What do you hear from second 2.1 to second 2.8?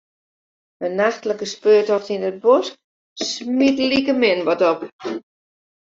yn 'e bosk